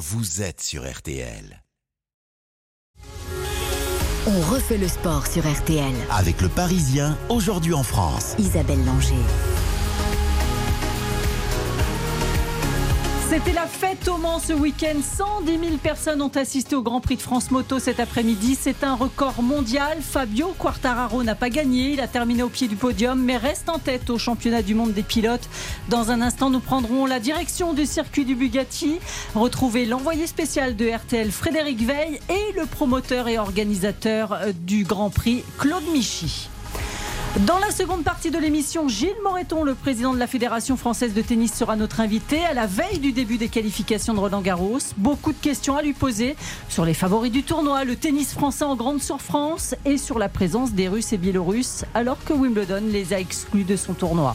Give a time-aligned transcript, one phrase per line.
[0.00, 1.62] vous êtes sur RTL.
[4.26, 5.92] On refait le sport sur RTL.
[6.10, 8.34] Avec le Parisien, aujourd'hui en France.
[8.38, 9.14] Isabelle Langer.
[13.30, 15.00] C'était la fête au Mans ce week-end.
[15.00, 18.58] 110 000 personnes ont assisté au Grand Prix de France Moto cet après-midi.
[18.60, 19.98] C'est un record mondial.
[20.00, 21.92] Fabio Quartararo n'a pas gagné.
[21.92, 24.94] Il a terminé au pied du podium, mais reste en tête au championnat du monde
[24.94, 25.48] des pilotes.
[25.88, 28.98] Dans un instant, nous prendrons la direction du circuit du Bugatti.
[29.36, 35.44] Retrouver l'envoyé spécial de RTL, Frédéric Veil, et le promoteur et organisateur du Grand Prix,
[35.56, 36.48] Claude Michy.
[37.38, 41.22] Dans la seconde partie de l'émission, Gilles Moreton, le président de la Fédération française de
[41.22, 44.80] tennis, sera notre invité à la veille du début des qualifications de Roland Garros.
[44.96, 46.34] Beaucoup de questions à lui poser
[46.68, 50.72] sur les favoris du tournoi, le tennis français en grande souffrance et sur la présence
[50.72, 54.34] des Russes et Biélorusses alors que Wimbledon les a exclus de son tournoi.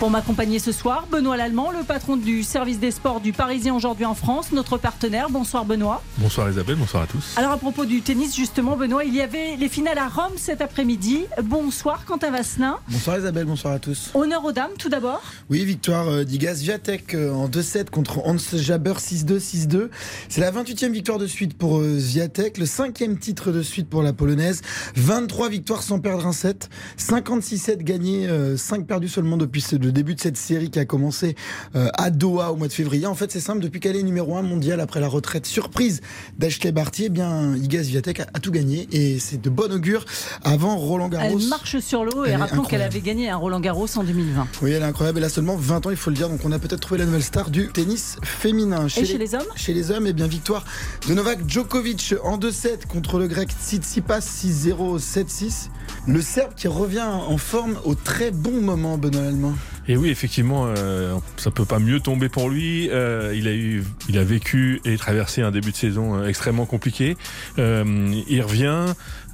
[0.00, 4.04] Pour m'accompagner ce soir, Benoît Lallemand, le patron du service des sports du Parisien aujourd'hui
[4.04, 5.30] en France, notre partenaire.
[5.30, 6.02] Bonsoir Benoît.
[6.18, 7.34] Bonsoir Isabelle, bonsoir à tous.
[7.36, 10.60] Alors à propos du tennis, justement, Benoît, il y avait les finales à Rome cet
[10.60, 11.26] après-midi.
[11.44, 12.78] Bonsoir Quentin Vasselin.
[12.88, 14.10] Bonsoir Isabelle, bonsoir à tous.
[14.14, 15.22] Honneur aux dames tout d'abord.
[15.50, 19.88] Oui, victoire euh, d'Igas Viatek euh, en 2-7 contre Hans Jaber 6-2, 6-2.
[20.30, 24.02] C'est la 28e victoire de suite pour euh, Viatek, le cinquième titre de suite pour
[24.02, 24.62] la polonaise.
[24.96, 30.20] 23 victoires sans perdre un set, 56-7 gagnés, 5 perdus seulement depuis le début de
[30.20, 31.36] cette série qui a commencé
[31.74, 33.06] à Doha au mois de février.
[33.06, 36.00] En fait, c'est simple, depuis qu'elle est numéro 1 mondial après la retraite surprise
[36.38, 40.04] d'Ashley Barty, eh bien Igas Viatek a, tout gagné et c'est de bon augure
[40.44, 41.38] avant Roland Garros.
[41.38, 44.48] Elle marche sur l'eau et rappelons qu'elle avait gagné un Roland Garros en 2020.
[44.62, 45.18] Oui, elle est incroyable.
[45.18, 46.28] Elle a seulement 20 ans, il faut le dire.
[46.28, 48.88] Donc on a peut-être trouvé la nouvelle star du tennis féminin.
[48.88, 50.64] Chez Et chez les, hommes Chez les hommes, et eh bien victoire
[51.08, 55.68] de Novak Djokovic en 2-7 contre le grec Tsitsipas 6-0, 7-6.
[56.06, 59.54] Le Serbe qui revient en forme au très bon moment, Benoît Allemand.
[59.88, 62.88] Et oui, effectivement, euh, ça peut pas mieux tomber pour lui.
[62.90, 66.66] Euh, il a eu, il a vécu et traversé un début de saison euh, extrêmement
[66.66, 67.16] compliqué.
[67.58, 68.86] Euh, il revient.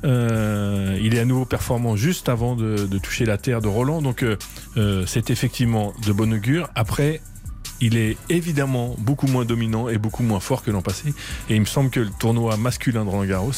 [0.04, 4.00] Il est à nouveau performant juste avant de, de toucher la terre de Roland.
[4.00, 4.24] Donc
[5.06, 6.68] c'est effectivement de bon augure.
[6.76, 7.20] Après,
[7.80, 11.14] il est évidemment beaucoup moins dominant et beaucoup moins fort que l'an passé.
[11.48, 13.52] Et il me semble que le tournoi masculin de Roland Garros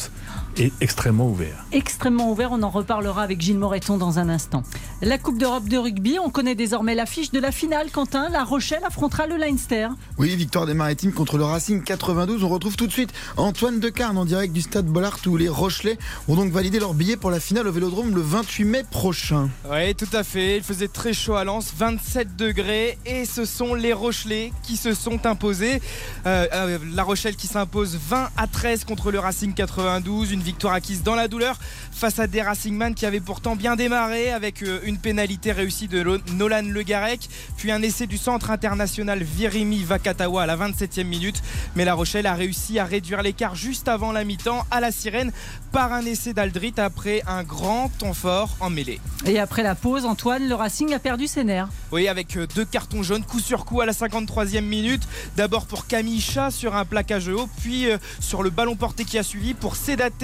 [0.57, 1.65] est extrêmement ouvert.
[1.71, 4.63] Extrêmement ouvert, on en reparlera avec Gilles Moreton dans un instant.
[5.01, 7.91] La Coupe d'Europe de rugby, on connaît désormais l'affiche de la finale.
[7.91, 9.87] Quentin, La Rochelle affrontera le Leinster.
[10.17, 12.43] Oui, victoire des Maritimes contre le Racing 92.
[12.43, 15.97] On retrouve tout de suite Antoine Decarne en direct du stade Bollard où les Rochelais
[16.27, 19.49] ont donc validé leur billet pour la finale au Vélodrome le 28 mai prochain.
[19.69, 20.57] Oui, tout à fait.
[20.57, 24.93] Il faisait très chaud à Lens, 27 degrés, et ce sont les Rochelais qui se
[24.93, 25.81] sont imposés.
[26.25, 30.31] Euh, euh, la Rochelle qui s'impose 20 à 13 contre le Racing 92.
[30.31, 31.57] Une victoire acquise dans la douleur
[31.91, 36.03] face à des Racingman qui avaient pourtant bien démarré avec euh, une pénalité réussie de
[36.33, 41.41] Nolan Le Garec, puis un essai du centre international Virimi Vakatawa à la 27e minute.
[41.75, 45.31] Mais La Rochelle a réussi à réduire l'écart juste avant la mi-temps à la sirène
[45.71, 48.99] par un essai d'Aldrit après un grand temps fort en mêlée.
[49.25, 51.69] Et après la pause, Antoine, le Racing a perdu ses nerfs.
[51.91, 55.03] Oui, avec deux cartons jaunes, coup sur coup à la 53e minute.
[55.37, 57.87] D'abord pour Camille Chat sur un plaquage haut, puis
[58.19, 59.75] sur le ballon porté qui a suivi pour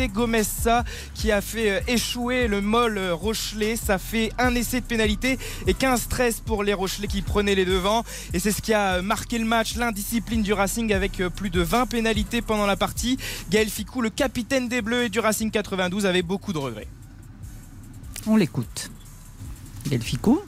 [0.07, 3.75] Sedate Gomessa qui a fait échouer le molle Rochelet.
[3.75, 8.03] Ça fait un essai de pénalité et 15-13 pour les Rochelais qui prenaient les devants.
[8.34, 11.88] Et c'est ce qui a marqué le match, l'indiscipline du Racing avec plus de 20
[11.88, 13.17] pénalités pendant la partie.
[13.50, 16.88] Gaël Ficou, le capitaine des Bleus et du Racing 92, avait beaucoup de regrets.
[18.25, 18.91] On l'écoute.
[19.88, 20.41] Gaël Ficou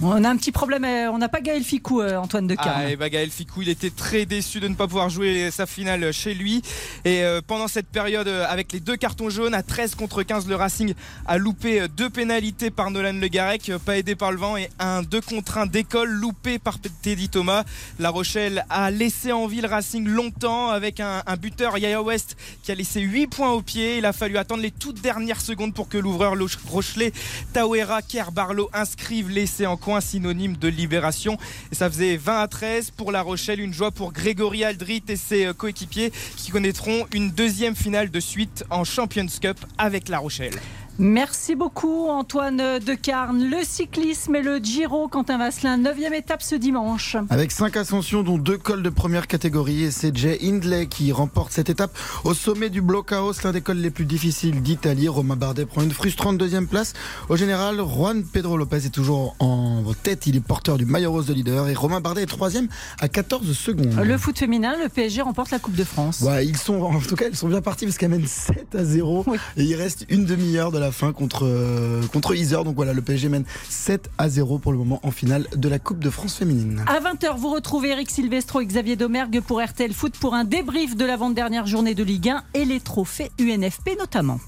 [0.00, 2.88] on a un petit problème, euh, on n'a pas Gaël Ficou, euh, Antoine de Ah,
[2.88, 6.12] et bah Gaël Ficou, il était très déçu de ne pas pouvoir jouer sa finale
[6.12, 6.62] chez lui.
[7.04, 10.54] Et euh, pendant cette période, avec les deux cartons jaunes, à 13 contre 15, le
[10.54, 10.94] Racing
[11.26, 15.02] a loupé deux pénalités par Nolan Le Garec, pas aidé par le vent, et un
[15.02, 17.64] 2 contre 1 d'école loupé par Teddy Thomas.
[17.98, 22.36] La Rochelle a laissé en vie le Racing longtemps avec un, un buteur, Yaya West,
[22.62, 23.98] qui a laissé 8 points au pied.
[23.98, 26.34] Il a fallu attendre les toutes dernières secondes pour que l'ouvreur
[26.68, 27.12] Rochelet,
[27.52, 31.36] Tawera Kerbarlo inscrive l'essai en synonyme de libération.
[31.72, 33.60] Et ça faisait 20 à 13 pour La Rochelle.
[33.60, 38.64] Une joie pour Grégory Aldrit et ses coéquipiers qui connaîtront une deuxième finale de suite
[38.70, 40.54] en Champions Cup avec La Rochelle.
[41.00, 43.48] Merci beaucoup Antoine Decarne.
[43.48, 47.16] Le cyclisme et le Giro, Quentin Vasselin, 9e étape ce dimanche.
[47.30, 51.52] Avec 5 ascensions dont deux cols de première catégorie et c'est Jay Hindley qui remporte
[51.52, 55.06] cette étape au sommet du Blockhaus, l'un des cols les plus difficiles d'Italie.
[55.06, 56.94] Romain Bardet prend une frustrante deuxième place.
[57.28, 61.26] Au général, Juan Pedro Lopez est toujours en tête, il est porteur du maillot rose
[61.26, 62.66] de leader et Romain Bardet est troisième
[63.00, 63.94] à 14 secondes.
[64.04, 66.22] Le foot féminin, le PSG remporte la Coupe de France.
[66.22, 68.84] Ouais, ils sont, en tout cas, ils sont bien partis parce qu'elle mène 7 à
[68.84, 69.38] 0 Oui.
[69.56, 72.64] et il reste une demi-heure de la la fin contre, euh, contre Iser.
[72.64, 75.78] Donc voilà, le PSG mène 7 à 0 pour le moment en finale de la
[75.78, 76.82] Coupe de France féminine.
[76.86, 80.96] À 20h, vous retrouvez Eric Silvestro et Xavier Domergue pour RTL Foot pour un débrief
[80.96, 84.40] de l'avant-dernière journée de Ligue 1 et les trophées UNFP notamment.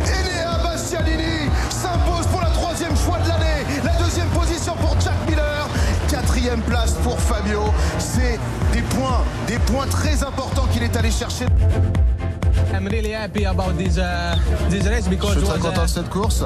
[0.00, 3.62] Enea Bastianini s'impose pour la troisième fois de l'année.
[3.84, 5.68] La deuxième position pour Jack Miller.
[6.08, 7.60] Quatrième place pour Fabio.
[7.98, 8.40] C'est
[8.72, 11.44] des points, des points très importants qu'il est allé chercher.
[12.74, 14.36] I'm really happy about this, uh,
[14.68, 16.44] this race because Je suis très content de cette course.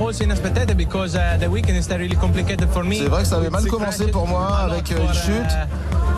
[0.00, 2.98] also unexpected because uh, the weekend is really complicated for me.
[2.98, 5.52] C'est vrai que ça avait mal commencé pour moi avec, euh, une chute.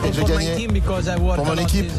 [0.04, 0.68] uh, Et j'ai gagné
[1.36, 1.90] pour mon équipe.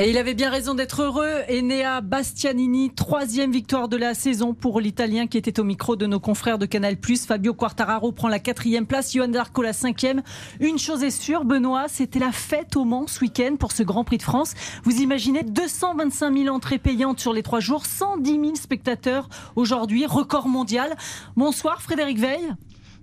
[0.00, 1.42] Et il avait bien raison d'être heureux.
[1.50, 6.20] Enea Bastianini, troisième victoire de la saison pour l'Italien qui était au micro de nos
[6.20, 6.96] confrères de Canal+.
[7.26, 10.22] Fabio Quartararo prend la quatrième place, Johan Zarco la cinquième.
[10.60, 14.04] Une chose est sûre, Benoît, c'était la fête au Mans ce week-end pour ce Grand
[14.04, 14.54] Prix de France.
[14.84, 20.46] Vous imaginez 225 000 entrées payantes sur les trois jours, 110 000 spectateurs aujourd'hui, record
[20.46, 20.96] mondial.
[21.34, 22.54] Bonsoir Frédéric Veil.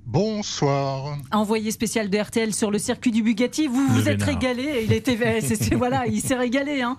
[0.06, 1.18] Bonsoir.
[1.32, 3.68] envoyé spécial de RTL sur le circuit du Bugatti.
[3.68, 4.28] Vous vous Le êtes vénard.
[4.28, 4.84] régalé.
[4.86, 6.82] Il était, c'est- voilà, il s'est régalé.
[6.82, 6.96] hein.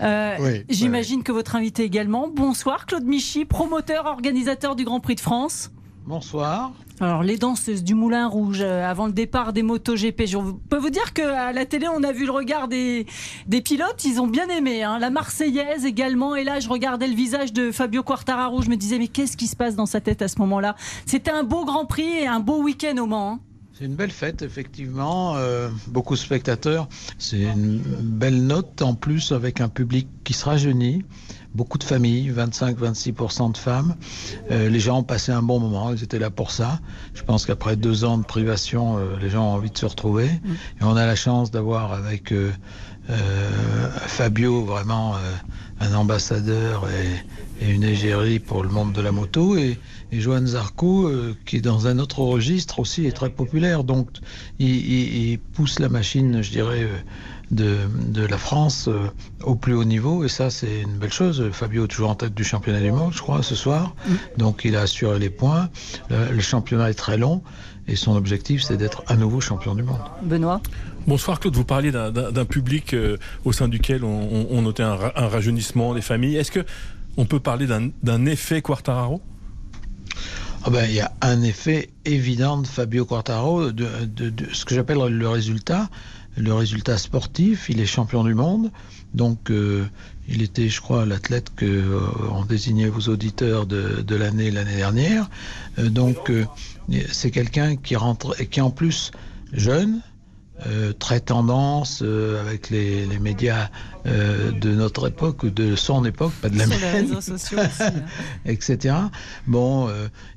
[0.00, 2.28] Euh, Oui, J'imagine que votre invité également.
[2.28, 5.70] Bonsoir, Claude Michy, promoteur, organisateur du Grand Prix de France.
[6.08, 6.72] Bonsoir.
[7.00, 10.38] Alors, les danseuses du Moulin Rouge, euh, avant le départ des motos GP, je
[10.70, 13.04] peux vous dire qu'à la télé, on a vu le regard des,
[13.46, 14.82] des pilotes, ils ont bien aimé.
[14.82, 14.98] hein.
[14.98, 18.96] La Marseillaise également, et là, je regardais le visage de Fabio Quartararo, je me disais,
[18.98, 20.76] mais qu'est-ce qui se passe dans sa tête à ce moment-là?
[21.04, 23.32] C'était un beau Grand Prix et un beau week-end au Mans.
[23.34, 23.40] hein.
[23.74, 25.36] C'est une belle fête, effectivement.
[25.36, 26.88] euh, beaucoup de spectateurs.
[27.18, 31.04] C'est une belle note, en plus, avec un public qui se rajeunit.
[31.58, 33.96] Beaucoup de familles, 25-26% de femmes.
[34.52, 36.78] Euh, les gens ont passé un bon moment, ils étaient là pour ça.
[37.14, 40.26] Je pense qu'après deux ans de privation, euh, les gens ont envie de se retrouver.
[40.26, 42.52] Et on a la chance d'avoir avec euh,
[44.06, 45.16] Fabio vraiment
[45.80, 49.56] un ambassadeur et, et une égérie pour le monde de la moto.
[49.56, 49.78] Et,
[50.12, 53.82] et Johan Zarco, euh, qui est dans un autre registre aussi, est très populaire.
[53.84, 54.08] Donc,
[54.58, 56.96] il, il- il pousse la machine, je dirais, euh,
[57.50, 57.76] de,
[58.08, 59.08] de la France euh,
[59.42, 60.24] au plus haut niveau.
[60.24, 61.42] Et ça, c'est une belle chose.
[61.52, 63.94] Fabio est toujours en tête du championnat du monde, je crois, ce soir.
[64.36, 65.68] Donc, il a assuré les points.
[66.10, 67.42] Le, le championnat est très long.
[67.90, 70.00] Et son objectif, c'est d'être à nouveau champion du monde.
[70.22, 70.60] Benoît?
[71.06, 73.16] Bonsoir Claude, vous parliez d'un- public euh,
[73.46, 76.36] au sein duquel on, on- on notait un, ra- un rajeunissement des familles.
[76.36, 76.66] Est-ce que
[77.16, 79.22] on peut parler d'un d'un effet Quartararo?
[80.64, 84.64] Ah ben, il y a un effet évident de Fabio Quartaro, de, de- de ce
[84.66, 85.88] que j'appelle le résultat,
[86.38, 87.68] le résultat sportif.
[87.68, 88.70] Il est champion du monde,
[89.14, 89.86] donc euh,
[90.28, 92.00] il était, je crois, l'athlète que euh,
[92.32, 95.28] on désignait vos auditeurs de, de l'année l'année dernière.
[95.78, 96.44] Euh, donc euh,
[97.10, 99.10] c'est quelqu'un qui rentre et qui en plus
[99.52, 100.00] jeune.
[100.66, 103.70] Euh, très tendance euh, avec les, les médias
[104.06, 107.20] euh, de notre époque ou de son époque, pas de la Sur les mienne réseaux
[107.20, 107.82] sociaux aussi.
[107.82, 107.92] hein.
[108.44, 108.94] etc.
[109.46, 109.88] Bon,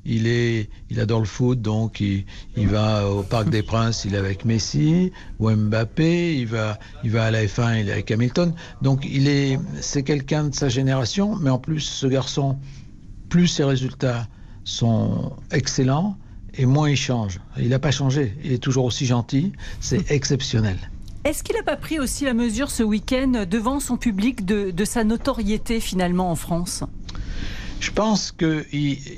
[0.05, 2.25] il est, il adore le foot, donc il,
[2.55, 7.09] il va au Parc des Princes, il est avec Messi ou Mbappé, il va, il
[7.11, 8.53] va à la F1, il est avec Hamilton.
[8.81, 12.59] Donc il est, c'est quelqu'un de sa génération, mais en plus ce garçon,
[13.29, 14.27] plus ses résultats
[14.65, 16.17] sont excellents
[16.55, 17.39] et moins il change.
[17.57, 20.77] Il n'a pas changé, il est toujours aussi gentil, c'est exceptionnel.
[21.23, 24.85] Est-ce qu'il n'a pas pris aussi la mesure ce week-end devant son public de, de
[24.85, 26.83] sa notoriété finalement en France?
[27.79, 28.65] Je pense que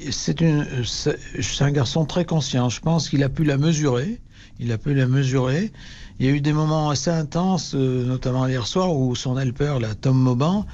[0.09, 2.69] c'est un garçon très conscient.
[2.69, 4.21] Je pense qu'il a pu la mesurer.
[4.59, 5.71] Il a pu la mesurer.
[6.19, 9.79] Il y a eu des moments assez intenses, euh, notamment hier soir, où son helper,
[9.81, 10.65] là, Tom Mauban,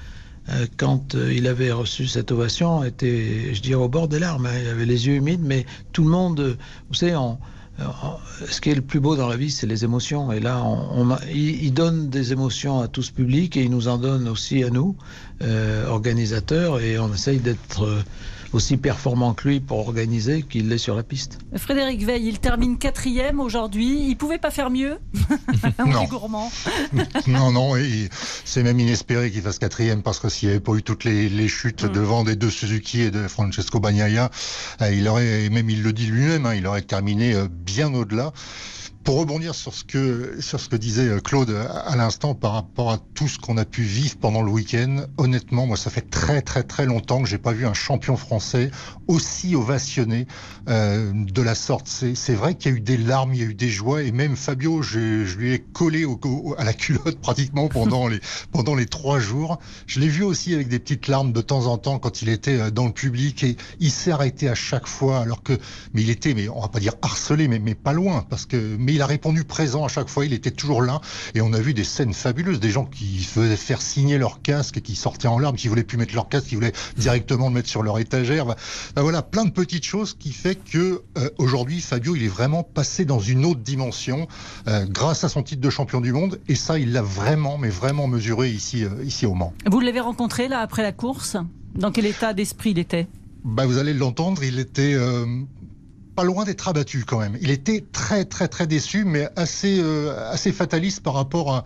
[0.77, 4.45] quand euh, il avait reçu cette ovation, était, je dirais, au bord des larmes.
[4.45, 4.59] hein.
[4.61, 6.57] Il avait les yeux humides, mais tout le monde, euh,
[6.89, 7.15] vous savez,
[8.49, 10.31] ce qui est le plus beau dans la vie, c'est les émotions.
[10.31, 10.63] Et là,
[11.33, 14.69] il, donne des émotions à tout ce public et il nous en donne aussi à
[14.69, 14.95] nous,
[15.41, 18.03] euh, organisateurs, et on essaye d'être euh,
[18.53, 21.39] aussi performant que lui pour organiser qu'il l'est sur la piste.
[21.55, 24.07] Frédéric Veil, il termine quatrième aujourd'hui.
[24.07, 24.99] Il pouvait pas faire mieux?
[25.79, 26.51] On gourmand.
[27.27, 28.09] non, non, et
[28.45, 31.29] c'est même inespéré qu'il fasse quatrième parce que s'il n'y avait pas eu toutes les,
[31.29, 31.91] les chutes Mm.
[31.91, 34.29] devant des deux Suzuki et de Francesco Bagnaia,
[34.81, 37.93] euh, il aurait, et même il le dit lui-même, hein, il aurait terminé euh, bien
[37.93, 38.31] au-delà.
[39.03, 42.53] Pour rebondir sur ce que sur ce que disait euh, Claude à, à l'instant par
[42.53, 46.09] rapport à tout ce qu'on a pu vivre pendant le week-end, honnêtement, moi ça fait
[46.09, 48.71] très très très longtemps que j'ai pas vu un champion français
[49.07, 50.27] aussi ovationné
[50.67, 51.87] euh, de la sorte.
[51.87, 54.11] C'est vrai qu'il y a eu des larmes, il y a eu des joies et
[54.11, 56.19] même Fabio, je, je lui ai collé au,
[56.57, 58.19] à la culotte pratiquement pendant les
[58.51, 59.59] pendant les trois jours.
[59.87, 62.59] Je l'ai vu aussi avec des petites larmes de temps en temps quand il était
[62.59, 65.53] euh, dans le public et il s'est arrêté à chaque fois alors que
[65.93, 68.77] mais il était mais on va pas dire harcelé mais mais pas loin parce que
[68.89, 70.25] mais il a répondu présent à chaque fois.
[70.25, 70.99] Il était toujours là.
[71.35, 74.77] Et on a vu des scènes fabuleuses, des gens qui faisaient faire signer leur casque
[74.77, 77.53] et qui sortaient en larmes, qui voulaient plus mettre leur casque, qui voulaient directement le
[77.53, 78.47] mettre sur leur étagère.
[78.47, 78.55] Ben,
[78.95, 82.63] ben voilà, plein de petites choses qui fait que euh, aujourd'hui, Fabio, il est vraiment
[82.63, 84.27] passé dans une autre dimension
[84.67, 86.39] euh, grâce à son titre de champion du monde.
[86.47, 89.53] Et ça, il l'a vraiment, mais vraiment mesuré ici, euh, ici au Mans.
[89.69, 91.37] Vous l'avez rencontré là après la course?
[91.75, 93.07] Dans quel état d'esprit il était?
[93.43, 95.25] Bah, vous allez l'entendre, il était euh,
[96.19, 97.37] pas loin d'être abattu quand même.
[97.39, 101.63] Il était très très très déçu, mais assez euh, assez fataliste par rapport à,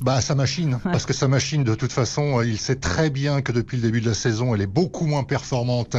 [0.00, 3.08] bah, à sa machine, parce que sa machine de toute façon, euh, il sait très
[3.08, 5.96] bien que depuis le début de la saison, elle est beaucoup moins performante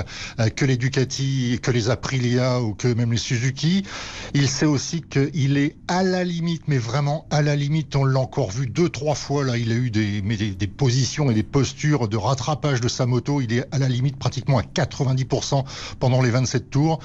[0.58, 3.86] que les Ducati, que les Aprilia ou que même les Suzuki.
[4.34, 7.96] Il sait aussi qu'il est à la limite, mais vraiment à la limite.
[7.96, 9.56] On l'a encore vu deux trois fois là.
[9.56, 13.40] Il a eu des, des, des positions et des postures de rattrapage de sa moto.
[13.40, 15.64] Il est à la limite pratiquement à 90%
[15.98, 17.00] pendant les 27 tours.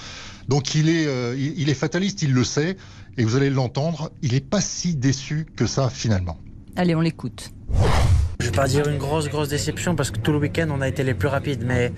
[0.50, 2.76] Donc il est, euh, il est fataliste, il le sait,
[3.16, 6.38] et vous allez l'entendre, il n'est pas si déçu que ça finalement.
[6.74, 7.52] Allez, on l'écoute.
[8.40, 10.88] Je vais pas dire une grosse, grosse déception parce que tout le week-end on a
[10.88, 11.92] été les plus rapides, mais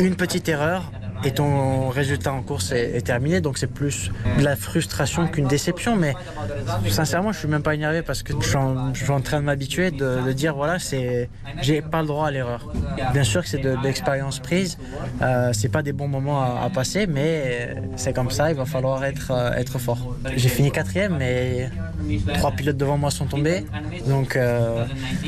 [0.00, 0.90] une petite erreur
[1.24, 3.40] et ton résultat en course est, terminé.
[3.40, 5.96] Donc c'est plus de la frustration qu'une déception.
[5.96, 6.14] Mais
[6.88, 10.32] sincèrement, je suis même pas énervé parce que je suis en, train de m'habituer de,
[10.32, 11.28] dire voilà, c'est
[11.62, 12.68] j'ai pas le droit à l'erreur.
[13.12, 14.78] Bien sûr que c'est de, l'expérience prise.
[15.22, 18.50] Euh, c'est pas des bons moments à, à passer, mais c'est comme ça.
[18.50, 20.16] Il va falloir être euh, être fort.
[20.36, 21.70] J'ai fini quatrième, mais
[22.34, 23.64] trois pilotes devant moi sont tombés.
[24.06, 24.84] Donc euh,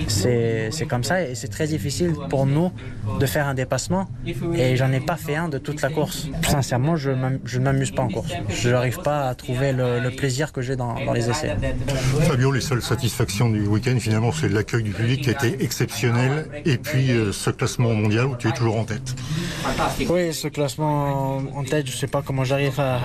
[0.08, 2.70] c'est comme ça et c'est très difficile pour nous
[3.20, 4.08] de faire un dépassement.
[4.54, 6.28] Et j'en ai pas fait un de toute la course.
[6.47, 8.32] Sincèrement, je ne m'amuse pas en course.
[8.49, 11.56] Je n'arrive pas à trouver le, le plaisir que j'ai dans, dans, les essais.
[12.23, 16.49] Fabio, les seules satisfactions du week-end, finalement, c'est l'accueil du public qui a été exceptionnel
[16.64, 19.14] et puis euh, ce classement mondial où tu es toujours en tête.
[20.08, 22.97] Oui, ce classement en tête, je ne sais pas comment j'arrive à,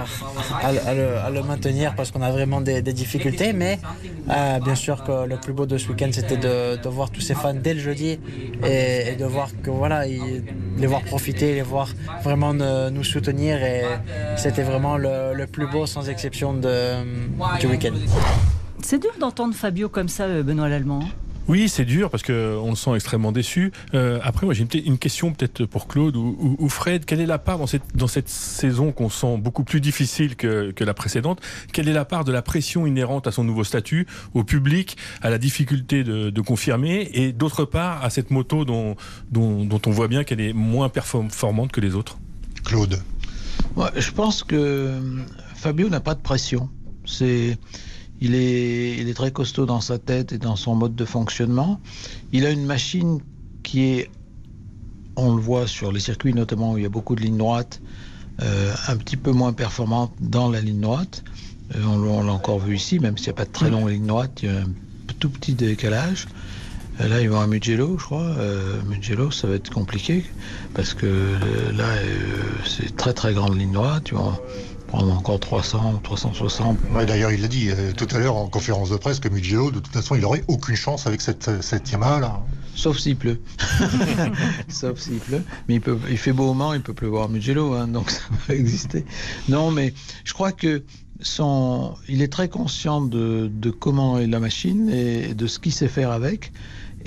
[0.62, 3.63] à, à, le, à, le, maintenir parce qu'on a vraiment des, des difficultés, mais
[4.30, 7.34] euh, bien sûr que le plus beau de ce week-end, c'était de, voir tous ces
[7.34, 8.20] fans dès le jeudi
[8.66, 11.90] et, de voir que voilà, les voir profiter, les voir
[12.24, 13.84] vraiment nous soutenir et
[14.38, 16.96] c'était vraiment le, le, plus beau sans exception de,
[17.60, 17.94] du week-end.
[18.84, 21.04] C'est dur d'entendre Fabio comme ça, euh, Benoît Lallemand.
[21.48, 23.72] Oui, c'est dur parce qu'on le sent extrêmement déçu.
[23.94, 27.04] Euh, après, moi, j'ai une, une, question peut-être pour Claude ou, ou, ou, Fred.
[27.04, 30.72] Quelle est la part dans cette, dans cette saison qu'on sent beaucoup plus difficile que,
[30.72, 31.42] que, la précédente?
[31.74, 35.30] Quelle est la part de la pression inhérente à son nouveau statut, au public, à
[35.30, 37.10] la difficulté de, de confirmer?
[37.14, 38.96] Et d'autre part à cette moto dont,
[39.32, 42.18] dont, dont on voit bien qu'elle est moins performante que les autres
[42.64, 43.02] Claude
[43.76, 44.94] ouais, Je pense que
[45.56, 46.70] Fabio n'a pas de pression.
[47.06, 47.58] C'est
[48.24, 51.82] il est, très costaud dans sa tête et dans son mode de fonctionnement.
[52.32, 53.20] Il a une machine
[53.64, 54.10] qui est,
[55.18, 57.82] on le voit sur les circuits notamment où il y a beaucoup de lignes droites,
[58.42, 61.24] euh, un petit peu moins performante dans la ligne droite.
[61.76, 64.08] Euh, on l'a encore vu ici, même s'il n'y a pas de très longue ligne
[64.08, 64.70] droite, il y a un
[65.20, 66.28] tout petit décalage.
[67.02, 68.36] Euh, là, ils vont à Mugello, je crois.
[68.88, 70.24] Mugello, ça va être compliqué
[70.74, 71.36] parce que
[71.76, 71.94] là,
[72.66, 74.12] c'est très très grande ligne droite.
[74.94, 76.78] Prendre encore 300, 360.
[76.94, 79.72] Ouais, D'ailleurs, il l'a dit euh, tout à l'heure en conférence de presse que Mugello,
[79.72, 82.44] de toute façon, il n'aurait aucune chance avec cette, cette Yamaha là.
[82.76, 83.42] Sauf s'il pleut.
[84.68, 85.42] Sauf s'il pleut.
[85.68, 88.12] Mais il, peut, il fait beau au Mans, il peut pleuvoir à Mugello, hein, donc
[88.12, 89.04] ça va exister.
[89.50, 89.96] Non, mais
[90.26, 90.84] je crois que
[91.22, 95.74] son, il est très conscient de, de comment est la machine et de ce qu'il
[95.74, 96.52] sait faire avec.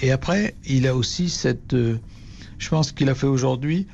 [0.01, 1.75] Et après, il a aussi cette.
[1.75, 2.01] Euh,
[2.59, 3.87] je pense qu'il a fait aujourd'hui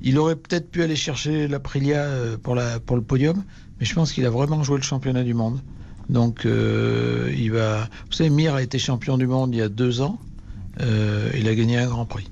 [0.00, 2.06] il aurait peut-être pu aller chercher l'Aprilia
[2.42, 3.42] pour, la, pour le podium,
[3.78, 5.60] mais je pense qu'il a vraiment joué le championnat du monde.
[6.10, 7.88] Donc, euh, il va.
[8.06, 10.18] Vous savez, Mir a été champion du monde il y a deux ans.
[10.80, 12.28] Euh, il a gagné un grand prix.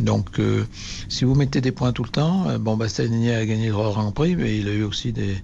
[0.00, 0.64] Donc, euh,
[1.08, 4.36] si vous mettez des points tout le temps, bon, Bastianini a gagné le Grand Prix,
[4.36, 5.36] mais il a eu aussi des,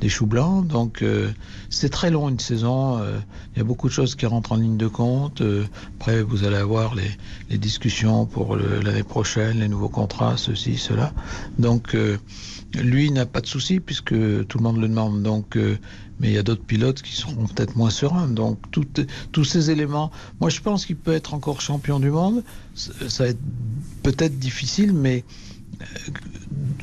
[0.00, 0.66] des choux blancs.
[0.66, 1.30] Donc, euh,
[1.70, 2.98] c'est très long une saison.
[2.98, 3.18] Euh,
[3.54, 5.40] il y a beaucoup de choses qui rentrent en ligne de compte.
[5.40, 5.64] Euh,
[5.98, 7.10] après, vous allez avoir les,
[7.50, 11.12] les discussions pour l'année prochaine, les nouveaux contrats, ceci, cela.
[11.58, 11.96] Donc,
[12.74, 14.14] lui n'a pas de souci puisque
[14.46, 15.22] tout le monde le demande.
[15.22, 15.56] Donc,
[16.20, 18.28] mais il y a d'autres pilotes qui seront peut-être moins sereins.
[18.28, 18.58] Donc
[19.32, 20.10] tous ces éléments,
[20.40, 22.42] moi je pense qu'il peut être encore champion du monde.
[22.74, 23.40] Ça va être
[24.02, 25.24] peut-être difficile, mais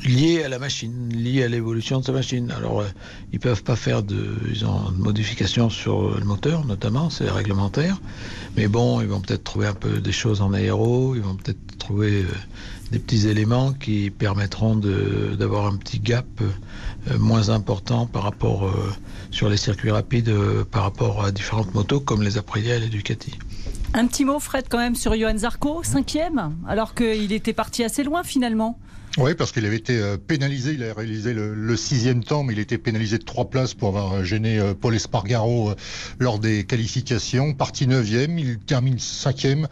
[0.06, 2.52] lié à la machine, lié à l'évolution de sa machine.
[2.52, 2.88] Alors euh,
[3.34, 8.00] ils peuvent pas faire de, ils ont de modifications sur le moteur notamment, c'est réglementaire.
[8.56, 11.78] Mais bon, ils vont peut-être trouver un peu des choses en aéro, ils vont peut-être
[11.78, 12.28] trouver euh,
[12.92, 18.92] des petits éléments qui permettront d'avoir un petit gap euh, moins important par rapport euh,
[19.32, 22.90] sur les circuits rapides euh, par rapport à différentes motos comme les Aprilia et les
[22.90, 23.38] Ducati.
[23.94, 28.04] Un petit mot, Fred, quand même, sur Johan Zarco, cinquième, alors qu'il était parti assez
[28.04, 28.78] loin finalement.
[29.18, 30.74] Oui, parce qu'il avait été pénalisé.
[30.74, 34.26] Il a réalisé le, sixième temps, mais il était pénalisé de trois places pour avoir
[34.26, 35.74] gêné Paul Espargaro
[36.20, 37.54] lors des qualifications.
[37.54, 39.70] Parti neuvième, il termine cinquième.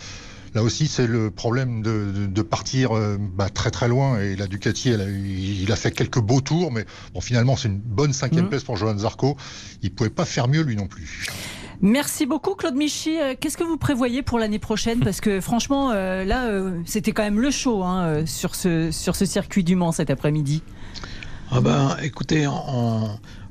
[0.55, 2.91] Là aussi, c'est le problème de, partir
[3.35, 4.19] bah, très très loin.
[4.19, 8.13] Et la Ducati, il a fait quelques beaux tours, mais bon, finalement, c'est une bonne
[8.13, 8.49] cinquième mmh.
[8.49, 9.35] place pour Johan Zarco.
[9.81, 11.25] Il pouvait pas faire mieux lui non plus.
[11.83, 13.19] Merci beaucoup Claude Michy.
[13.19, 15.01] Euh, qu'est-ce que vous prévoyez pour l'année prochaine?
[15.01, 19.17] Parce que franchement, euh, là, euh, c'était quand même le show hein, sur, ce, sur
[19.17, 20.63] ce circuit du Mans cet après-midi.
[21.51, 22.47] Ah ben, écoutez,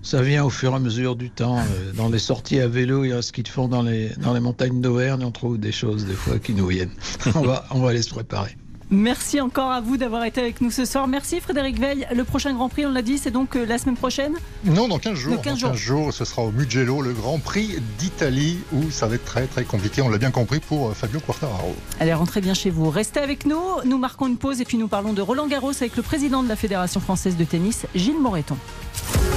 [0.02, 1.60] ça vient au fur et à mesure du temps.
[1.94, 4.80] Dans les sorties à vélo et à ski de fond dans les, dans les montagnes
[4.80, 6.92] d'Auvergne, on trouve des choses des fois qui nous viennent.
[7.34, 8.56] on, va, on va aller se préparer.
[8.94, 11.08] Merci encore à vous d'avoir été avec nous ce soir.
[11.08, 12.06] Merci Frédéric Veil.
[12.14, 14.34] Le prochain Grand Prix, on l'a dit, c'est donc euh, la semaine prochaine
[14.66, 15.36] Non, dans 15 jours.
[15.36, 16.12] Dans 15, jours.
[16.12, 20.02] ce sera au Mugello, le Grand Prix d'Italie, où ça va être très très compliqué,
[20.02, 21.74] on l'a bien compris, pour euh, Fabio Quartararo.
[22.00, 22.90] Allez, rentrez bien chez vous.
[22.90, 23.62] Restez avec nous.
[23.86, 26.48] Nous marquons une pause et puis nous parlons de Roland Garros avec le président de
[26.48, 28.58] la Fédération française de tennis, Gilles Moreton.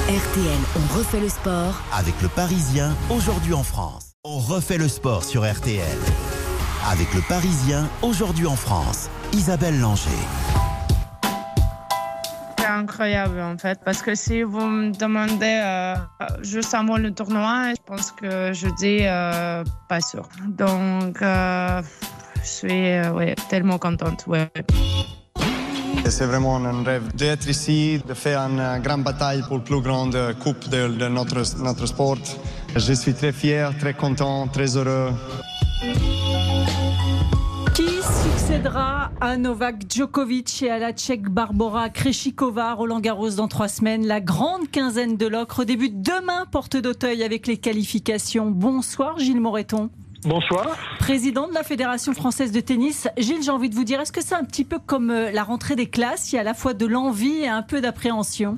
[0.08, 1.82] RTL, on refait le sport.
[1.92, 4.12] Avec le Parisien, aujourd'hui en France.
[4.24, 5.98] On refait le sport sur RTL.
[6.88, 9.10] Avec le Parisien, aujourd'hui en France.
[9.34, 10.12] Isabelle Langer.
[12.60, 15.96] C'est incroyable en fait, parce que si vous me demandez euh,
[16.44, 20.30] juste avant le tournoi, je pense que je dis euh, pas sûr.
[20.50, 21.82] Donc euh,
[22.44, 24.24] je suis tellement contente.
[24.28, 24.52] Ouais.
[26.10, 30.18] C'est vraiment un rêve d'être ici, de faire une grande bataille pour la plus grande
[30.42, 32.18] coupe de, notre, notre sport.
[32.76, 35.12] Je suis très fier, très content, très heureux
[38.46, 44.06] succédera à Novak Djokovic et à la Tchèque Barbara Kreshikova, Roland Garros dans trois semaines.
[44.06, 48.52] La grande quinzaine de l'ocre débute demain, porte d'Auteuil, avec les qualifications.
[48.52, 49.90] Bonsoir Gilles Moreton.
[50.26, 50.76] Bonsoir.
[50.98, 53.08] Président de la Fédération française de tennis.
[53.16, 55.44] Gilles, j'ai envie de vous dire, est-ce que c'est un petit peu comme euh, la
[55.44, 56.32] rentrée des classes?
[56.32, 58.58] Il y a à la fois de l'envie et un peu d'appréhension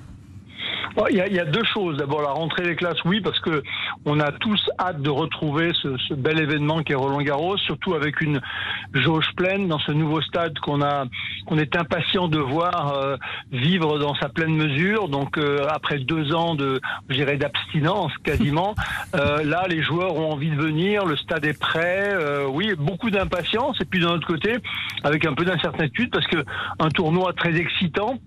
[1.09, 1.97] il y, a, deux choses.
[1.97, 3.63] D'abord, la rentrée des classes, oui, parce que
[4.05, 8.21] on a tous hâte de retrouver ce, bel événement qui est Roland Garros, surtout avec
[8.21, 8.41] une
[8.93, 11.05] jauge pleine dans ce nouveau stade qu'on a,
[11.45, 13.17] qu'on est impatient de voir euh,
[13.51, 15.09] vivre dans sa pleine mesure.
[15.09, 18.75] Donc, euh, après deux ans de, je dirais, d'abstinence quasiment,
[19.15, 22.13] euh, là, les joueurs ont envie de venir, le stade est prêt.
[22.49, 23.79] oui, beaucoup d'impatience.
[23.81, 24.55] Et puis d'un autre côté,
[25.03, 26.43] avec un peu d'incertitude, parce que
[26.79, 28.17] un tournoi très excitant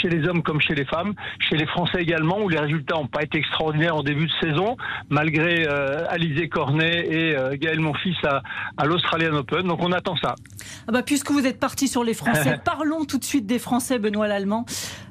[0.00, 3.06] chez les hommes comme chez les femmes, chez les Français également, où les résultats n'ont
[3.06, 4.76] pas été extraordinaires en début de saison,
[5.08, 8.42] malgré euh, Alizé Cornet et euh, Gaël Monfils à,
[8.76, 9.66] à l'Australian Open.
[9.66, 10.34] Donc on attend ça.
[10.88, 13.98] Ah bah, puisque vous êtes parti sur les Français, parlons tout de suite des Français,
[13.98, 14.64] Benoît Lallemand.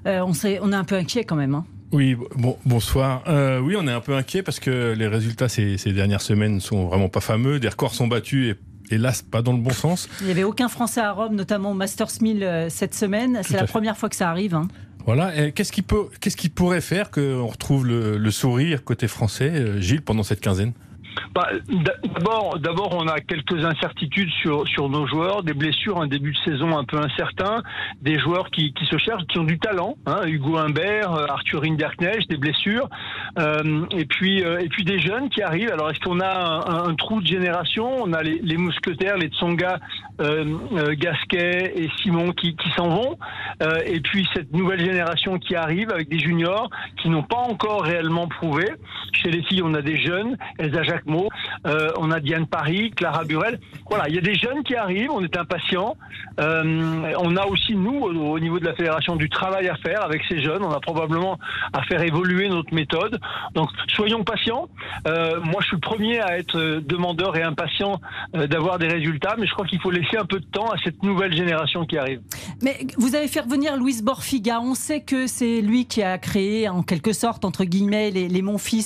[0.06, 1.56] Euh, on, on est un peu inquiet quand même.
[1.56, 1.65] Hein.
[1.91, 3.23] Oui, bon, bonsoir.
[3.28, 6.60] Euh, oui, on est un peu inquiet parce que les résultats ces, ces dernières semaines
[6.60, 7.60] sont vraiment pas fameux.
[7.60, 8.56] Des records sont battus et
[8.89, 10.10] hélas pas dans le bon sens.
[10.21, 13.41] Il n'y avait aucun Français à Rome, notamment au Masters 1000 euh, cette semaine.
[13.43, 14.56] C'est la première fois que ça arrive.
[14.56, 14.67] Hein.
[15.06, 15.52] Voilà.
[15.52, 19.82] Qu'est-ce qui peut, qu'est-ce qui pourrait faire qu'on retrouve le, le, sourire côté français, euh,
[19.82, 20.73] Gilles, pendant cette quinzaine?
[21.34, 21.50] Bah,
[22.15, 26.52] d'abord, d'abord, on a quelques incertitudes sur sur nos joueurs, des blessures, un début de
[26.52, 27.62] saison un peu incertain,
[28.02, 29.95] des joueurs qui, qui se cherchent, qui ont du talent.
[30.06, 32.89] Hein, Hugo Humbert, euh, Arthur Hinderknecht, des blessures,
[33.38, 35.72] euh, et puis euh, et puis des jeunes qui arrivent.
[35.72, 37.89] Alors, est-ce qu'on a un, trou de génération?
[38.02, 39.80] On a les, mousquetaires, les Tsonga,
[40.19, 43.17] Gasquet et Simon qui, qui s'en vont,
[43.86, 48.28] et puis cette nouvelle génération qui arrive avec des juniors qui n'ont pas encore réellement
[48.28, 48.65] prouvé.
[49.13, 51.30] Chez les filles, on a des jeunes, Elsa Jacquemot,
[51.66, 53.60] euh, on a Diane Paris, Clara Burel.
[53.90, 55.96] Voilà, il y a des jeunes qui arrivent, on est impatients.
[56.40, 60.22] Euh, on a aussi, nous, au, niveau de la fédération, du travail à faire avec
[60.30, 60.64] ces jeunes.
[60.64, 61.40] On a probablement
[61.74, 63.20] à faire évoluer notre méthode.
[63.56, 64.68] Donc, soyons patients.
[65.08, 68.00] Euh, moi, je suis le premier à être demandeur et impatient
[68.34, 71.04] d'avoir des résultats, mais je crois qu'il faut laisser un peu de temps à cette
[71.04, 72.22] nouvelle génération qui arrive.
[72.62, 74.60] Mais vous avez fait revenir Louis Borfiga.
[74.62, 78.44] On sait que c'est lui qui a créé, en quelque sorte, entre guillemets, les, les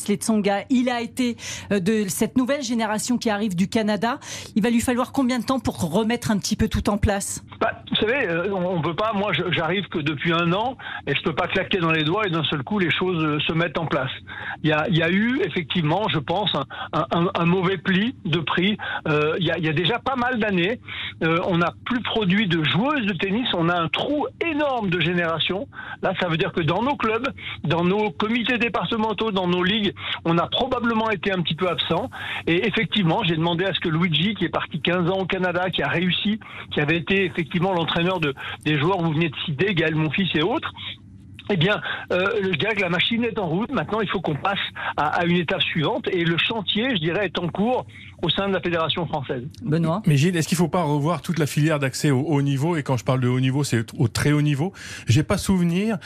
[0.08, 0.64] les Tsonga.
[0.70, 1.38] Il a été
[1.70, 4.20] de cette nouvelle génération qui arrive du Canada,
[4.56, 7.44] il va lui falloir combien de temps pour remettre un petit peu tout en place?
[7.60, 11.14] Bah, Vous savez, euh, on ne peut pas, moi j'arrive que depuis un an et
[11.14, 13.40] je ne peux pas claquer dans les doigts et d'un seul coup les choses euh,
[13.48, 14.12] se mettent en place.
[14.64, 16.56] Il y a, eu effectivement, je pense,
[16.94, 18.78] un, mauvais pli de prix.
[19.08, 20.80] Euh, il, y a, déjà pas mal d'années,
[21.22, 25.68] on n'a plus produit de joueuses de tennis, on a un trou énorme de génération.
[26.02, 27.28] Là, ça veut dire que dans nos clubs,
[27.64, 29.94] dans nos comités départementaux, dans nos ligues,
[30.26, 31.93] on a probablement été un petit peu absent.
[32.48, 35.70] Et effectivement, j'ai demandé à ce que Luigi, qui est parti 15 ans au Canada,
[35.70, 36.40] qui a réussi,
[36.72, 38.34] qui avait été effectivement l'entraîneur de,
[38.66, 40.72] des joueurs, vous venez de citer, Gaël Monfils et autres,
[41.50, 43.72] eh bien, euh, je dirais que la machine est en route.
[43.72, 44.60] Maintenant, il faut qu'on passe
[44.96, 46.08] à, à, une étape suivante.
[46.12, 47.86] Et le chantier, je dirais, est en cours
[48.22, 49.44] au sein de la Fédération française.
[49.62, 52.42] Benoît Mais Gilles, est-ce qu'il ne faut pas revoir toute la filière d'accès au haut
[52.42, 52.78] niveau?
[52.78, 54.72] Et quand je parle de haut niveau, c'est au très haut niveau.
[55.08, 55.98] J'ai pas souvenir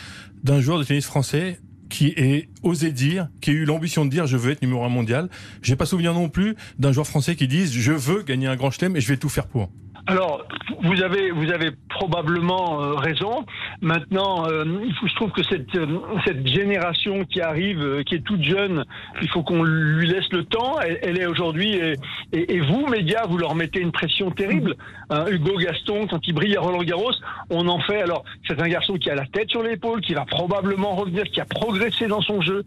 [0.43, 4.27] d'un joueur de tennis français qui ait osé dire, qui a eu l'ambition de dire
[4.27, 5.29] je veux être numéro un mondial.
[5.61, 8.71] J'ai pas souvenir non plus d'un joueur français qui dise je veux gagner un grand
[8.71, 9.69] chelem et je vais tout faire pour.
[10.09, 10.45] Alors,
[10.83, 13.45] vous avez, vous avez probablement euh, raison.
[13.81, 14.63] Maintenant, euh,
[15.05, 18.85] je trouve que cette, euh, cette génération qui arrive, euh, qui est toute jeune,
[19.21, 20.79] il faut qu'on lui laisse le temps.
[20.79, 21.95] Elle, elle est aujourd'hui, et,
[22.31, 24.75] et, et, vous, médias, vous leur mettez une pression terrible.
[25.09, 27.11] Hein, Hugo Gaston, quand il brille à Roland Garros,
[27.49, 28.01] on en fait.
[28.01, 31.41] Alors, c'est un garçon qui a la tête sur l'épaule, qui va probablement revenir, qui
[31.41, 32.63] a progressé dans son jeu.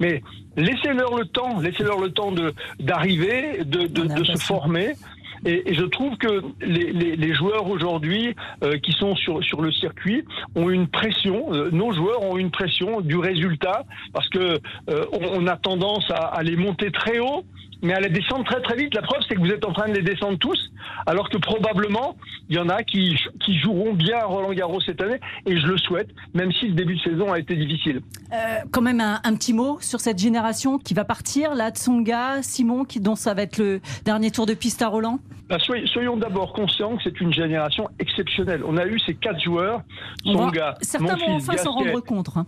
[0.00, 0.22] Mais
[0.56, 4.94] laissez-leur le temps, laissez-leur le temps de d'arriver, de, de, de se former.
[5.44, 10.24] Et, je trouve que les, joueurs aujourd'hui euh, qui sont sur, sur le circuit
[10.54, 14.58] ont une pression, euh, nos joueurs ont une pression du résultat, parce que
[14.90, 17.44] euh, on, a tendance à, les monter très haut,
[17.82, 18.94] mais à les descendre très très vite.
[18.94, 20.70] La preuve, c'est que vous êtes en train de les descendre tous,
[21.06, 22.16] alors que probablement,
[22.48, 25.66] il y en a qui, qui joueront bien à Roland Garros cette année, et je
[25.66, 28.00] le souhaite, même si le début de saison a été difficile.
[28.70, 32.84] quand même un, un, petit mot sur cette génération qui va partir, là, Tsonga, Simon,
[32.84, 35.18] qui, dont ça va être le dernier tour de piste à Roland?
[35.48, 38.62] Bah, soyons, soyons d'abord conscients que c'est une génération exceptionnelle.
[38.64, 39.82] On a eu ces quatre joueurs.
[40.24, 42.28] Tsonga, Certains vont enfin s'en rendre compte.
[42.36, 42.46] Hein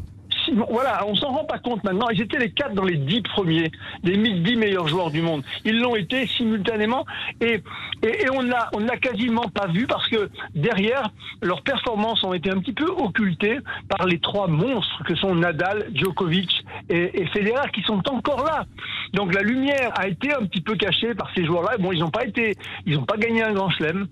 [0.70, 2.08] voilà, on s'en rend pas compte maintenant.
[2.10, 3.70] Ils étaient les quatre dans les dix premiers,
[4.02, 5.42] les dix meilleurs joueurs du monde.
[5.64, 7.04] Ils l'ont été simultanément
[7.40, 7.62] et,
[8.02, 11.10] et, et on l'a on l'a quasiment pas vu parce que derrière
[11.42, 15.88] leurs performances ont été un petit peu occultées par les trois monstres que sont Nadal,
[15.94, 18.66] Djokovic et, et Federer qui sont encore là.
[19.12, 21.76] Donc la lumière a été un petit peu cachée par ces joueurs-là.
[21.78, 24.06] Bon, ils n'ont pas été, ils n'ont pas gagné un grand chelem.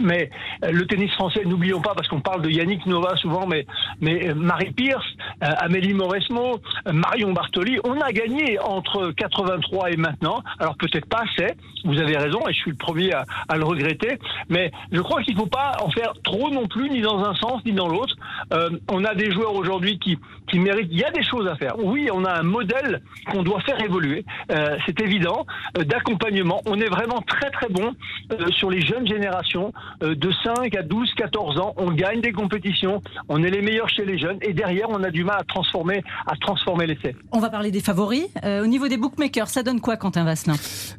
[0.00, 0.30] Mais
[0.64, 3.66] euh, le tennis français, n'oublions pas, parce qu'on parle de Yannick Nova souvent, mais,
[4.00, 5.04] mais euh, Marie Pierce,
[5.42, 6.60] euh, Amélie Mauresmo,
[6.92, 10.42] Marion Bartoli, on a gagné entre 83 et maintenant.
[10.58, 11.54] Alors peut-être pas assez,
[11.84, 15.22] vous avez raison, et je suis le premier à, à le regretter, mais je crois
[15.22, 17.88] qu'il ne faut pas en faire trop non plus, ni dans un sens, ni dans
[17.88, 18.16] l'autre.
[18.52, 21.54] Euh, on a des joueurs aujourd'hui qui, qui méritent, il y a des choses à
[21.56, 21.74] faire.
[21.78, 26.60] Oui, on a un modèle qu'on doit faire évoluer, euh, c'est évident, d'accompagnement.
[26.66, 27.94] On est vraiment très très bon
[28.50, 33.42] sur les jeunes générations de 5 à 12, 14 ans, on gagne des compétitions, on
[33.42, 36.36] est les meilleurs chez les jeunes et derrière on a du mal à transformer, à
[36.36, 37.16] transformer l'essai.
[37.32, 38.26] On va parler des favoris.
[38.44, 40.54] Euh, au niveau des bookmakers, ça donne quoi Quentin Vasselin?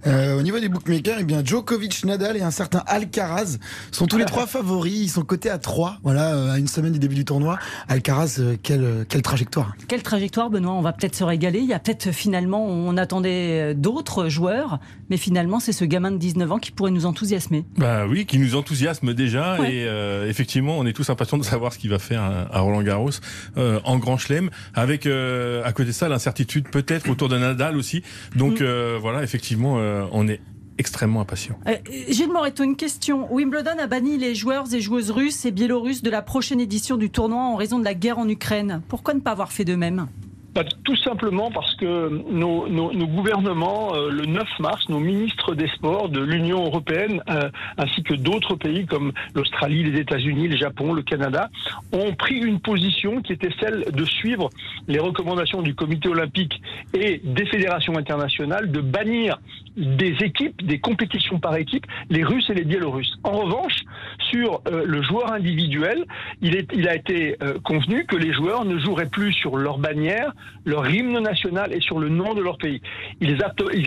[0.08, 3.58] Euh, Au niveau des bookmakers, eh bien Djokovic, Nadal et un certain Alcaraz
[3.92, 4.94] sont tous les trois favoris.
[5.04, 7.58] Ils sont cotés à 3, voilà, euh, à une semaine du début du tournoi.
[7.88, 10.74] Alcaraz, quelle, quelle trajectoire Quelle trajectoire, Benoît?
[10.74, 11.60] On va peut-être se régaler.
[11.60, 16.18] Il y a peut-être finalement, on attendait d'autres joueurs, mais finalement c'est ce gamin de
[16.18, 17.66] 19 ans qui pourrait nous enthousiasmer.
[17.78, 18.75] Bah oui, qui nous enthousiasme
[19.14, 19.74] déjà ouais.
[19.74, 22.82] et euh, effectivement on est tous impatients de savoir ce qu'il va faire à, Roland
[22.82, 23.12] Garros
[23.58, 27.78] euh, en Grand Chelem avec euh, à côté de ça l'incertitude peut-être autour de Nadal
[27.78, 28.04] aussi
[28.36, 28.98] donc mm.
[29.00, 29.80] voilà effectivement
[30.12, 30.42] on est
[30.78, 31.58] extrêmement impatient.
[31.68, 31.76] Euh,
[32.10, 33.34] Gilles Moretto, une question.
[33.34, 37.10] Wimbledon a banni les joueurs et joueuses russes et biélorusses de la prochaine édition du
[37.10, 38.82] tournoi en raison de la guerre en Ukraine.
[38.88, 40.08] Pourquoi ne pas avoir fait de même?
[40.56, 45.54] Bah, tout simplement parce que nos, nos, nos gouvernements, euh, le 9 mars, nos ministres
[45.54, 50.56] des Sports de l'Union européenne, euh, ainsi que d'autres pays comme l'Australie, les États-Unis, le
[50.56, 51.50] Japon, le Canada,
[51.92, 54.50] ont pris une position qui était celle de suivre
[54.88, 56.62] les recommandations du Comité olympique
[56.94, 59.38] et des fédérations internationales de bannir
[59.76, 63.14] des équipes, des compétitions par équipe, les Russes et les Biélorusses.
[63.24, 63.84] En revanche,
[64.32, 66.06] sur euh, le joueur individuel,
[66.42, 69.78] il, est, il a été euh, convenu que les joueurs ne joueraient plus sur leur
[69.78, 70.34] bannière,
[70.66, 72.82] leur hymne national et sur le nom de leur pays.
[73.22, 73.42] Ils,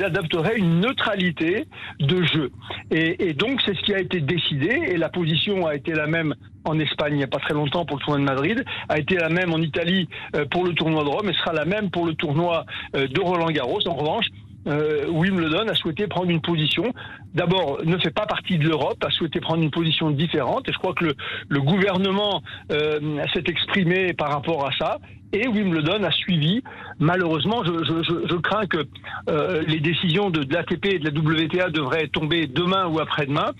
[0.05, 1.66] adopteraient une neutralité
[2.01, 2.51] de jeu.
[2.90, 6.35] Et, donc, c'est ce qui a été décidé et la position a été la même
[6.64, 9.16] en Espagne il n'y a pas très longtemps pour le tournoi de Madrid, a été
[9.16, 12.05] la même en Italie euh, pour le tournoi de Rome et sera la même pour
[12.05, 13.81] le tournoi de Roland Garros.
[13.87, 14.27] En revanche,
[14.68, 16.92] euh, Wimbledon a souhaité prendre une position.
[17.35, 20.68] D'abord, ne fait pas partie de l'Europe, a souhaité prendre une position différente.
[20.68, 21.14] Et je crois que le,
[21.49, 22.42] le gouvernement
[22.73, 22.99] euh,
[23.33, 24.99] s'est exprimé par rapport à ça.
[25.33, 26.62] Et Wimbledon a suivi.
[26.99, 28.79] Malheureusement, je, je, je, je crains que
[29.29, 33.53] euh, les décisions de, de l'ATP et de la WTA devraient tomber demain ou après-demain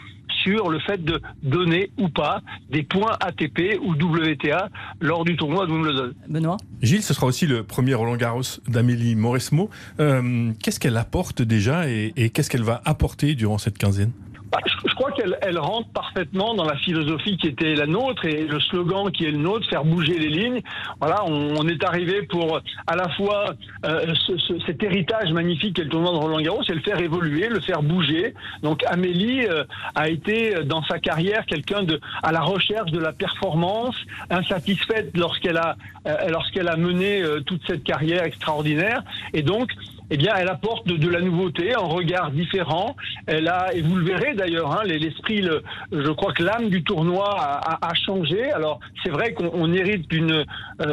[0.43, 4.69] sur le fait de donner ou pas des points ATP ou WTA
[5.01, 6.13] lors du tournoi de Wimbledon.
[6.29, 6.57] Benoît?
[6.83, 9.69] Gilles, ce sera aussi le premier Roland Garros d'Amélie Mauresmo.
[10.01, 14.13] Euh, qu'est-ce qu'elle apporte déjà et, et qu'est-ce qu'elle va apporter durant cette quinzaine?
[14.51, 18.47] Bah, je, crois qu'elle elle rentre parfaitement dans la philosophie qui était la nôtre et
[18.47, 20.63] le slogan qui est le nôtre, faire bouger les lignes.
[21.01, 25.91] Voilà, on, est arrivé pour à la fois euh, ce, cet héritage magnifique qu'est le
[25.91, 28.35] tournoi de Roland Garros et le faire évoluer, le faire bouger.
[28.63, 33.13] Donc Amélie euh, a été dans sa carrière quelqu'un de à la recherche de la
[33.13, 33.97] performance,
[34.31, 39.03] insatisfaite lorsqu'elle a euh, lorsqu'elle a mené toute cette carrière extraordinaire
[39.35, 39.71] et donc
[40.11, 42.97] eh bien, elle apporte de, la nouveauté, un regard différent.
[43.27, 46.83] Elle a, et vous le verrez d'ailleurs, hein, l'esprit, le, je crois que l'âme du
[46.83, 48.51] tournoi a, changé.
[48.53, 50.44] Alors, c'est vrai qu'on hérite euh,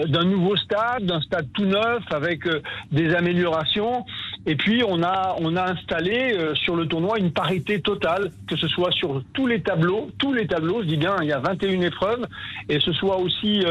[0.08, 4.06] d'un nouveau stade, d'un stade tout neuf avec euh, des améliorations.
[4.46, 8.56] Et puis, on a, on a installé euh, sur le tournoi une parité totale, que
[8.56, 11.40] ce soit sur tous les tableaux, tous les tableaux, je dis bien, il y a
[11.40, 12.26] 21 épreuves,
[12.70, 13.64] et ce soit aussi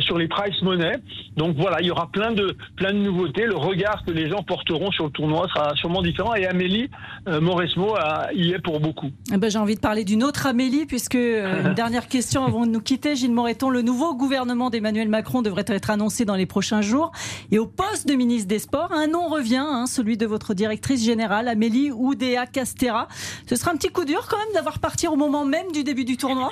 [0.00, 0.96] sur les price money.
[1.36, 3.46] Donc voilà, il y aura plein de, plein de nouveautés.
[3.46, 6.34] Le regard que les gens porteront sur le tournoi sera sûrement différent.
[6.34, 6.90] Et Amélie
[7.28, 7.94] euh, Mauresmo
[8.34, 9.10] y est pour beaucoup.
[9.32, 12.66] Eh ben, J'ai envie de parler d'une autre Amélie, puisque euh, une dernière question avant
[12.66, 13.16] de nous quitter.
[13.16, 17.12] Gilles Moreton, le nouveau gouvernement d'Emmanuel Macron devrait être annoncé dans les prochains jours.
[17.50, 21.02] Et au poste de ministre des Sports, un nom revient, hein, celui de votre directrice
[21.02, 23.08] générale, Amélie Oudéa Castera.
[23.48, 26.04] Ce sera un petit coup dur quand même d'avoir partir au moment même du début
[26.04, 26.50] du tournoi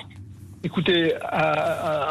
[0.62, 1.14] Écoutez,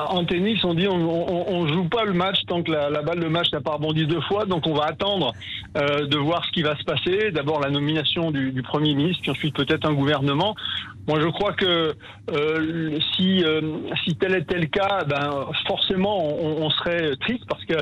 [0.10, 3.28] en tennis, on dit on, on, joue pas le match tant que la, balle de
[3.28, 5.34] match n'a pas rebondi deux fois, donc on va attendre
[5.78, 7.30] euh, de voir ce qui va se passer.
[7.32, 10.56] D'abord la nomination du, Premier ministre, puis ensuite peut-être un gouvernement.
[11.08, 11.94] Moi, je crois que
[12.32, 13.62] euh, si, euh,
[14.04, 17.76] si tel était le cas, ben, forcément, on, serait triste parce que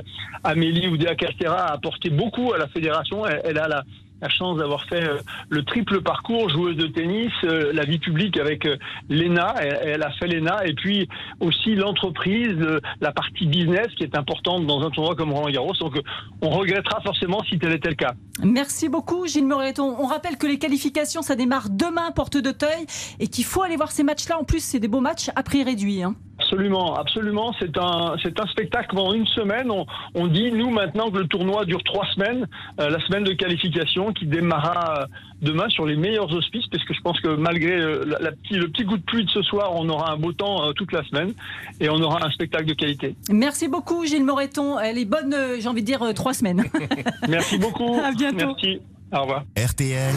[0.44, 3.26] Amélie Oudéa-Castera a apporté beaucoup à la fédération.
[3.26, 3.84] elle a la
[4.22, 5.18] la chance d'avoir fait euh,
[5.50, 8.78] le triple parcours, joueuse de tennis, euh, la vie publique avec euh,
[9.10, 11.08] l'ENA, elle, a fait l'ENA, et puis
[11.40, 12.58] aussi l'entreprise,
[13.02, 15.74] la partie business qui est importante dans un tournoi comme Roland Garros.
[15.74, 16.00] Donc
[16.42, 18.14] on regrettera forcément si tel était le cas.
[18.44, 19.96] Merci beaucoup Gilles Moreton.
[20.00, 22.86] On rappelle que les qualifications, ça démarre demain, porte d'Auteuil,
[23.20, 24.40] et qu'il faut aller voir ces matchs-là.
[24.40, 26.04] En plus, c'est des beaux matchs à prix réduit.
[26.04, 26.16] Hein.
[26.40, 27.52] Absolument, absolument.
[27.60, 29.72] C'est un, c'est un spectacle pendant une semaine.
[30.14, 32.48] On, dit, nous, maintenant que le tournoi dure trois semaines,
[32.80, 35.06] euh, la semaine de qualification qui démarrera euh,
[35.42, 38.86] demain sur les meilleurs auspices, parce que je pense que malgré euh, la, le petit
[38.86, 41.34] coup de pluie de ce soir, on aura un beau temps toute la semaine
[41.80, 43.16] et on aura un spectacle de qualité.
[43.32, 44.80] Merci beaucoup, Gilles Moreton.
[44.80, 46.64] Elle est bonne, j'ai envie de dire, trois semaines.
[47.28, 48.00] Merci beaucoup.
[48.04, 48.48] À bientôt.
[48.48, 48.80] Merci.
[49.12, 49.44] Au revoir.
[49.58, 50.14] RTL.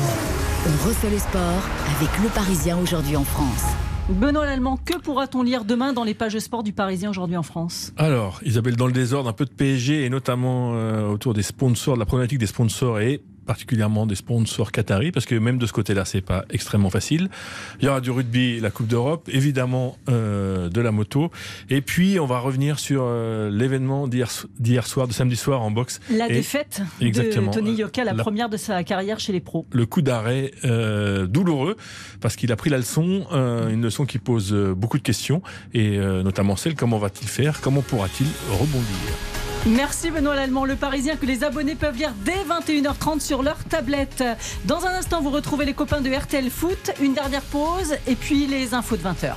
[0.66, 1.62] On refait le sport
[1.96, 3.89] avec le Parisien aujourd'hui en France.
[4.10, 7.92] Benoît Lallemand, que pourra-t-on lire demain dans les pages sport du Parisien aujourd'hui en France?
[7.96, 11.94] Alors, Isabelle, dans le désordre, un peu de PSG et notamment euh, autour des sponsors,
[11.94, 15.72] de la problématique des sponsors et particulièrement des sponsors qataris, parce que même de ce
[15.72, 17.28] côté-là, c'est pas extrêmement facile.
[17.80, 21.32] Il y aura du rugby, la Coupe d'Europe, évidemment euh, de la moto,
[21.68, 25.98] et puis on va revenir sur euh, l'événement d'hier soir, de samedi soir en boxe.
[26.10, 29.66] La défaite de Tony Yoka, la, première de sa carrière chez les pros.
[29.72, 31.76] Le coup d'arrêt euh, douloureux,
[32.20, 35.42] parce qu'il a pris la leçon, une leçon qui pose beaucoup de questions,
[35.74, 39.49] et notamment celle comment va-t-il faire, comment pourra-t-il rebondir?
[39.66, 44.24] Merci Benoît Lallemand, le Parisien que les abonnés peuvent lire dès 21h30 sur leur tablette.
[44.64, 48.46] Dans un instant, vous retrouvez les copains de RTL Foot, une dernière pause et puis
[48.46, 49.34] les infos de 20h.